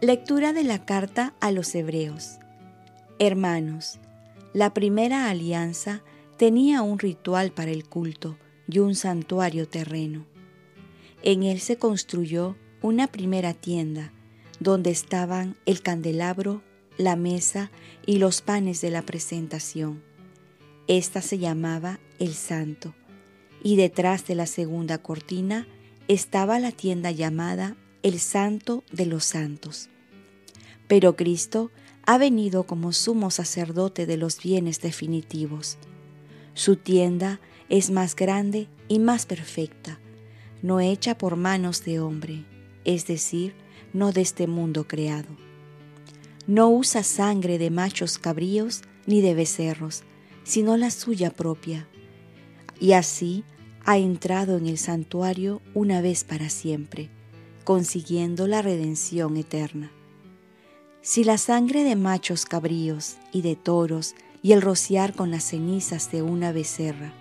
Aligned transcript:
Lectura 0.00 0.52
de 0.52 0.62
la 0.62 0.84
carta 0.84 1.34
a 1.40 1.50
los 1.50 1.74
Hebreos. 1.74 2.38
Hermanos, 3.18 3.98
la 4.54 4.72
primera 4.72 5.28
alianza 5.28 6.04
tenía 6.36 6.82
un 6.82 7.00
ritual 7.00 7.50
para 7.50 7.72
el 7.72 7.84
culto 7.88 8.38
y 8.68 8.78
un 8.78 8.94
santuario 8.94 9.66
terreno. 9.66 10.24
En 11.24 11.42
él 11.42 11.58
se 11.58 11.78
construyó 11.78 12.54
una 12.80 13.08
primera 13.08 13.54
tienda 13.54 14.12
donde 14.60 14.90
estaban 14.90 15.56
el 15.66 15.82
candelabro, 15.82 16.62
la 16.96 17.16
mesa 17.16 17.72
y 18.06 18.18
los 18.18 18.40
panes 18.40 18.80
de 18.80 18.90
la 18.90 19.02
presentación. 19.02 20.00
Esta 20.86 21.22
se 21.22 21.38
llamaba 21.38 21.98
el 22.20 22.34
santo, 22.34 22.94
y 23.64 23.74
detrás 23.74 24.28
de 24.28 24.36
la 24.36 24.46
segunda 24.46 24.98
cortina 24.98 25.66
estaba 26.06 26.60
la 26.60 26.70
tienda 26.70 27.10
llamada 27.10 27.76
el 28.02 28.20
santo 28.20 28.84
de 28.92 29.06
los 29.06 29.24
santos. 29.24 29.90
Pero 30.88 31.16
Cristo 31.16 31.70
ha 32.04 32.18
venido 32.18 32.64
como 32.64 32.92
sumo 32.92 33.30
sacerdote 33.30 34.06
de 34.06 34.16
los 34.16 34.42
bienes 34.42 34.80
definitivos. 34.80 35.78
Su 36.54 36.76
tienda 36.76 37.40
es 37.68 37.90
más 37.90 38.16
grande 38.16 38.68
y 38.88 38.98
más 38.98 39.26
perfecta, 39.26 40.00
no 40.62 40.80
hecha 40.80 41.16
por 41.16 41.36
manos 41.36 41.84
de 41.84 42.00
hombre, 42.00 42.44
es 42.84 43.06
decir, 43.06 43.54
no 43.92 44.12
de 44.12 44.22
este 44.22 44.46
mundo 44.46 44.88
creado. 44.88 45.28
No 46.46 46.70
usa 46.70 47.02
sangre 47.02 47.58
de 47.58 47.70
machos 47.70 48.18
cabríos 48.18 48.82
ni 49.06 49.20
de 49.20 49.34
becerros, 49.34 50.02
sino 50.44 50.78
la 50.78 50.90
suya 50.90 51.30
propia, 51.30 51.86
y 52.80 52.92
así 52.92 53.44
ha 53.84 53.98
entrado 53.98 54.56
en 54.56 54.66
el 54.66 54.78
santuario 54.78 55.60
una 55.74 56.00
vez 56.00 56.24
para 56.24 56.48
siempre, 56.48 57.10
consiguiendo 57.64 58.46
la 58.46 58.62
redención 58.62 59.36
eterna. 59.36 59.92
Si 61.02 61.24
la 61.24 61.38
sangre 61.38 61.84
de 61.84 61.96
machos 61.96 62.44
cabríos 62.44 63.16
y 63.32 63.42
de 63.42 63.56
toros 63.56 64.14
y 64.42 64.52
el 64.52 64.62
rociar 64.62 65.14
con 65.14 65.30
las 65.30 65.44
cenizas 65.44 66.10
de 66.10 66.22
una 66.22 66.52
becerra 66.52 67.12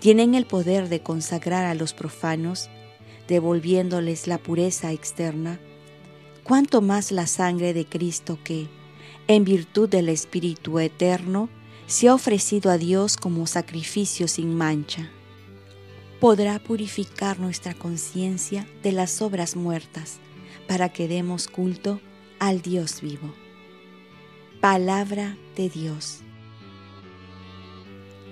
tienen 0.00 0.34
el 0.34 0.46
poder 0.46 0.88
de 0.88 1.00
consagrar 1.00 1.64
a 1.64 1.74
los 1.74 1.94
profanos, 1.94 2.68
devolviéndoles 3.28 4.26
la 4.26 4.38
pureza 4.38 4.92
externa, 4.92 5.58
cuánto 6.42 6.82
más 6.82 7.10
la 7.10 7.26
sangre 7.26 7.72
de 7.72 7.86
Cristo 7.86 8.38
que, 8.44 8.68
en 9.28 9.44
virtud 9.44 9.88
del 9.88 10.10
Espíritu 10.10 10.78
Eterno, 10.78 11.48
se 11.86 12.08
ha 12.08 12.14
ofrecido 12.14 12.70
a 12.70 12.76
Dios 12.76 13.16
como 13.16 13.46
sacrificio 13.46 14.28
sin 14.28 14.54
mancha. 14.54 15.10
Podrá 16.20 16.58
purificar 16.58 17.38
nuestra 17.38 17.74
conciencia 17.74 18.66
de 18.82 18.92
las 18.92 19.22
obras 19.22 19.56
muertas 19.56 20.18
para 20.66 20.90
que 20.90 21.08
demos 21.08 21.48
culto 21.48 22.00
al 22.44 22.60
Dios 22.60 23.00
vivo. 23.00 23.34
Palabra 24.60 25.38
de 25.56 25.70
Dios. 25.70 26.18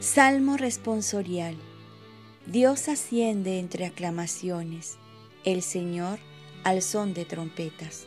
Salmo 0.01 0.59
responsorial. 0.59 1.57
Dios 2.45 2.89
asciende 2.89 3.59
entre 3.59 3.87
aclamaciones, 3.87 4.99
el 5.45 5.63
Señor 5.63 6.19
al 6.63 6.83
son 6.83 7.15
de 7.15 7.25
trompetas. 7.25 8.07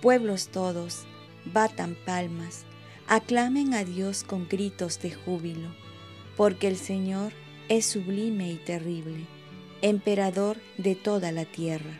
Pueblos 0.00 0.46
todos, 0.46 1.06
batan 1.44 1.96
palmas, 2.06 2.62
aclamen 3.08 3.74
a 3.74 3.82
Dios 3.82 4.22
con 4.22 4.46
gritos 4.48 5.02
de 5.02 5.10
júbilo, 5.10 5.74
porque 6.36 6.68
el 6.68 6.76
Señor 6.76 7.32
es 7.68 7.84
sublime 7.84 8.52
y 8.52 8.58
terrible, 8.58 9.26
emperador 9.82 10.56
de 10.78 10.94
toda 10.94 11.32
la 11.32 11.46
tierra. 11.46 11.98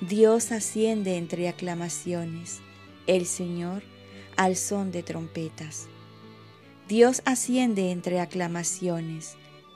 Dios 0.00 0.52
asciende 0.52 1.16
entre 1.16 1.48
aclamaciones, 1.48 2.60
el 3.08 3.26
Señor 3.26 3.82
al 4.36 4.54
son 4.54 4.92
de 4.92 5.02
trompetas. 5.02 5.88
Dios 6.86 7.20
asciende 7.24 7.90
entre 7.90 8.20
aclamaciones, 8.20 9.34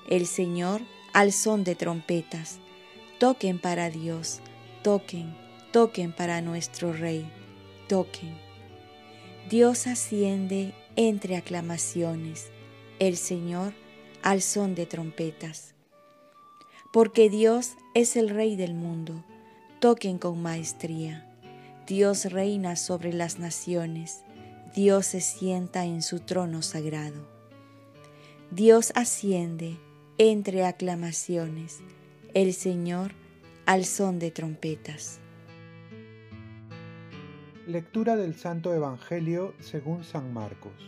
el 0.08 0.28
Señor 0.28 0.80
al 1.12 1.32
son 1.32 1.64
de 1.64 1.74
trompetas. 1.74 2.60
Toquen 3.19 3.58
para 3.58 3.91
Dios, 3.91 4.38
toquen, 4.84 5.36
toquen 5.72 6.12
para 6.12 6.41
nuestro 6.41 6.92
Rey, 6.92 7.28
toquen. 7.88 8.38
Dios 9.50 9.88
asciende 9.88 10.72
entre 10.94 11.36
aclamaciones, 11.36 12.52
el 13.00 13.16
Señor 13.16 13.75
al 14.22 14.41
son 14.41 14.76
de 14.76 14.86
trompetas. 14.86 15.75
Porque 16.92 17.28
Dios 17.28 17.72
es 17.94 18.14
el 18.14 18.28
Rey 18.28 18.54
del 18.54 18.75
mundo, 18.75 19.25
toquen 19.82 20.19
con 20.19 20.41
maestría. 20.41 21.26
Dios 21.88 22.26
reina 22.26 22.76
sobre 22.76 23.12
las 23.12 23.41
naciones, 23.41 24.22
Dios 24.76 25.06
se 25.06 25.20
sienta 25.20 25.84
en 25.84 26.03
su 26.03 26.20
trono 26.20 26.62
sagrado. 26.62 27.26
Dios 28.53 28.93
asciende 28.94 29.81
entre 30.19 30.65
aclamaciones, 30.65 31.81
el 32.32 32.53
Señor 32.53 33.10
al 33.66 33.84
son 33.84 34.20
de 34.20 34.31
trompetas. 34.31 35.19
Lectura 37.66 38.14
del 38.14 38.37
Santo 38.37 38.72
Evangelio 38.72 39.53
según 39.59 40.04
San 40.04 40.32
Marcos. 40.32 40.81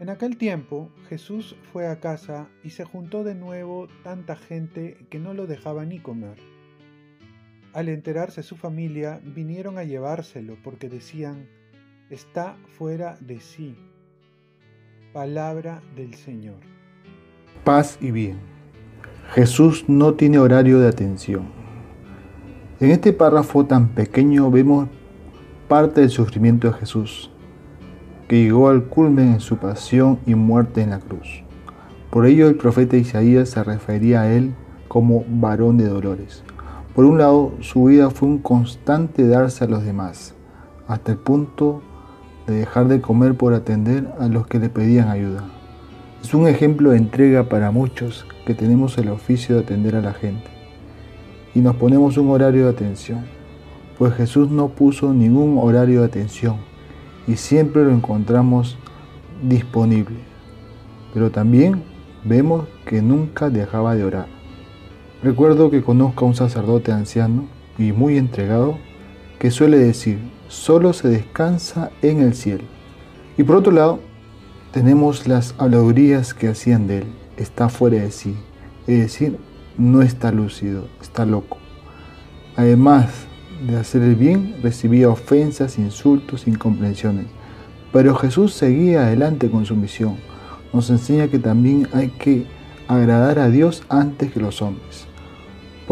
En 0.00 0.08
aquel 0.08 0.38
tiempo 0.38 0.90
Jesús 1.10 1.54
fue 1.70 1.86
a 1.86 2.00
casa 2.00 2.48
y 2.64 2.70
se 2.70 2.86
juntó 2.86 3.24
de 3.24 3.34
nuevo 3.34 3.88
tanta 4.02 4.36
gente 4.36 4.96
que 5.10 5.18
no 5.18 5.34
lo 5.34 5.46
dejaba 5.46 5.84
ni 5.84 5.98
comer. 5.98 6.51
Al 7.72 7.88
enterarse 7.88 8.42
su 8.42 8.56
familia 8.56 9.18
vinieron 9.24 9.78
a 9.78 9.84
llevárselo 9.84 10.56
porque 10.62 10.90
decían, 10.90 11.48
está 12.10 12.56
fuera 12.66 13.16
de 13.20 13.40
sí. 13.40 13.78
Palabra 15.14 15.80
del 15.96 16.12
Señor. 16.12 16.58
Paz 17.64 17.96
y 18.02 18.10
bien. 18.10 18.36
Jesús 19.34 19.86
no 19.88 20.12
tiene 20.14 20.38
horario 20.38 20.80
de 20.80 20.88
atención. 20.88 21.44
En 22.78 22.90
este 22.90 23.14
párrafo 23.14 23.64
tan 23.64 23.88
pequeño 23.88 24.50
vemos 24.50 24.88
parte 25.66 26.02
del 26.02 26.10
sufrimiento 26.10 26.66
de 26.66 26.74
Jesús, 26.74 27.30
que 28.28 28.42
llegó 28.42 28.68
al 28.68 28.84
culmen 28.84 29.32
en 29.32 29.40
su 29.40 29.56
pasión 29.56 30.18
y 30.26 30.34
muerte 30.34 30.82
en 30.82 30.90
la 30.90 30.98
cruz. 30.98 31.42
Por 32.10 32.26
ello 32.26 32.48
el 32.48 32.56
profeta 32.56 32.98
Isaías 32.98 33.48
se 33.48 33.64
refería 33.64 34.22
a 34.22 34.34
él 34.34 34.52
como 34.88 35.24
varón 35.26 35.78
de 35.78 35.86
dolores. 35.86 36.44
Por 36.94 37.04
un 37.04 37.18
lado, 37.18 37.52
su 37.60 37.84
vida 37.84 38.10
fue 38.10 38.28
un 38.28 38.38
constante 38.38 39.26
darse 39.26 39.64
a 39.64 39.68
los 39.68 39.84
demás, 39.84 40.34
hasta 40.86 41.12
el 41.12 41.18
punto 41.18 41.82
de 42.46 42.54
dejar 42.54 42.88
de 42.88 43.00
comer 43.00 43.36
por 43.36 43.54
atender 43.54 44.12
a 44.18 44.28
los 44.28 44.46
que 44.46 44.58
le 44.58 44.68
pedían 44.68 45.08
ayuda. 45.08 45.44
Es 46.22 46.34
un 46.34 46.46
ejemplo 46.46 46.90
de 46.90 46.98
entrega 46.98 47.48
para 47.48 47.70
muchos 47.70 48.26
que 48.46 48.54
tenemos 48.54 48.98
el 48.98 49.08
oficio 49.08 49.56
de 49.56 49.62
atender 49.62 49.96
a 49.96 50.02
la 50.02 50.12
gente 50.12 50.50
y 51.54 51.60
nos 51.60 51.76
ponemos 51.76 52.16
un 52.16 52.30
horario 52.30 52.64
de 52.64 52.70
atención 52.70 53.24
pues 54.02 54.14
Jesús 54.14 54.50
no 54.50 54.70
puso 54.70 55.12
ningún 55.12 55.58
horario 55.58 56.00
de 56.00 56.06
atención 56.06 56.56
y 57.28 57.36
siempre 57.36 57.84
lo 57.84 57.92
encontramos 57.92 58.76
disponible. 59.42 60.16
Pero 61.14 61.30
también 61.30 61.84
vemos 62.24 62.66
que 62.84 63.00
nunca 63.00 63.48
dejaba 63.48 63.94
de 63.94 64.02
orar. 64.02 64.26
Recuerdo 65.22 65.70
que 65.70 65.82
conozco 65.82 66.24
a 66.24 66.28
un 66.28 66.34
sacerdote 66.34 66.90
anciano 66.90 67.46
y 67.78 67.92
muy 67.92 68.18
entregado 68.18 68.78
que 69.38 69.52
suele 69.52 69.78
decir, 69.78 70.18
solo 70.48 70.92
se 70.92 71.06
descansa 71.08 71.92
en 72.02 72.20
el 72.20 72.34
cielo. 72.34 72.64
Y 73.38 73.44
por 73.44 73.54
otro 73.54 73.72
lado, 73.72 74.00
tenemos 74.72 75.28
las 75.28 75.54
habladurías 75.58 76.34
que 76.34 76.48
hacían 76.48 76.88
de 76.88 76.98
él, 76.98 77.04
está 77.36 77.68
fuera 77.68 77.98
de 77.98 78.10
sí, 78.10 78.36
es 78.88 78.98
decir, 78.98 79.38
no 79.78 80.02
está 80.02 80.32
lúcido, 80.32 80.88
está 81.00 81.24
loco. 81.24 81.58
Además 82.56 83.26
de 83.64 83.76
hacer 83.76 84.02
el 84.02 84.16
bien 84.16 84.56
recibía 84.60 85.08
ofensas, 85.08 85.78
insultos, 85.78 86.48
incomprensiones. 86.48 87.26
Pero 87.92 88.16
Jesús 88.16 88.54
seguía 88.54 89.02
adelante 89.06 89.48
con 89.48 89.66
su 89.66 89.76
misión. 89.76 90.16
Nos 90.72 90.90
enseña 90.90 91.28
que 91.28 91.38
también 91.38 91.86
hay 91.92 92.08
que 92.08 92.44
agradar 92.88 93.38
a 93.38 93.50
Dios 93.50 93.84
antes 93.88 94.32
que 94.32 94.40
los 94.40 94.62
hombres. 94.62 95.11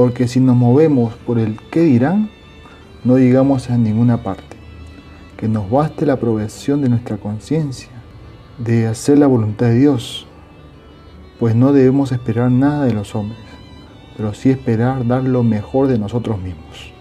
Porque 0.01 0.29
si 0.29 0.41
nos 0.41 0.57
movemos 0.57 1.13
por 1.27 1.39
el 1.39 1.59
qué 1.71 1.83
dirán, 1.83 2.31
no 3.05 3.19
llegamos 3.19 3.69
a 3.69 3.77
ninguna 3.77 4.23
parte. 4.23 4.57
Que 5.37 5.47
nos 5.47 5.71
baste 5.71 6.07
la 6.07 6.15
aprobación 6.15 6.81
de 6.81 6.89
nuestra 6.89 7.19
conciencia, 7.19 7.91
de 8.57 8.87
hacer 8.87 9.19
la 9.19 9.27
voluntad 9.27 9.67
de 9.67 9.75
Dios. 9.75 10.27
Pues 11.39 11.55
no 11.55 11.75
debemos 11.75 12.13
esperar 12.13 12.51
nada 12.51 12.87
de 12.87 12.95
los 12.95 13.15
hombres, 13.15 13.43
pero 14.17 14.33
sí 14.33 14.49
esperar 14.49 15.07
dar 15.07 15.25
lo 15.25 15.43
mejor 15.43 15.87
de 15.87 15.99
nosotros 15.99 16.41
mismos. 16.41 16.95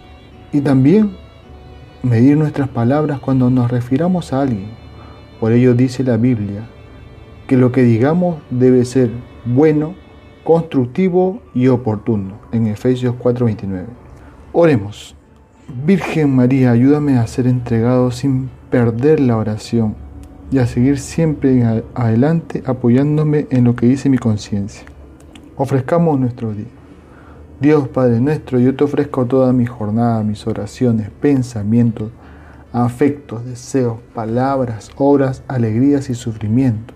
Y 0.52 0.60
también 0.60 1.16
medir 2.04 2.36
nuestras 2.36 2.68
palabras 2.68 3.22
cuando 3.22 3.50
nos 3.50 3.72
refiramos 3.72 4.34
a 4.34 4.42
alguien. 4.42 4.72
Por 5.40 5.54
ello 5.54 5.74
dice 5.74 6.04
la 6.04 6.18
Biblia 6.18 6.68
que 7.48 7.56
lo 7.56 7.72
que 7.72 7.84
digamos 7.84 8.40
debe 8.50 8.84
ser 8.84 9.10
bueno, 9.46 9.96
constructivo 10.44 11.42
y 11.54 11.68
oportuno. 11.68 12.36
En 12.52 12.68
Efesios 12.68 13.16
4:29. 13.16 13.86
Oremos. 14.54 15.16
Virgen 15.86 16.36
María, 16.36 16.72
ayúdame 16.72 17.18
a 17.18 17.28
ser 17.28 17.46
entregado 17.46 18.10
sin 18.10 18.50
perder 18.72 19.20
la 19.20 19.38
oración 19.38 19.96
y 20.52 20.58
a 20.58 20.66
seguir 20.66 20.98
siempre 20.98 21.84
adelante 21.94 22.64
apoyándome 22.66 23.48
en 23.52 23.66
lo 23.66 23.76
que 23.76 23.86
dice 23.86 24.10
mi 24.10 24.18
conciencia. 24.18 24.84
Ofrezcamos 25.56 26.20
nuestro 26.20 26.54
día. 26.54 26.66
Dios 27.60 27.90
Padre 27.90 28.22
nuestro, 28.22 28.58
yo 28.60 28.74
te 28.76 28.86
ofrezco 28.86 29.26
toda 29.26 29.52
mi 29.52 29.66
jornada, 29.66 30.24
mis 30.24 30.48
oraciones, 30.48 31.10
pensamientos, 31.20 32.10
afectos, 32.72 33.46
deseos, 33.46 34.00
palabras, 34.14 34.92
obras, 34.96 35.44
alegrías 35.48 36.10
y 36.10 36.16
sufrimientos, 36.16 36.96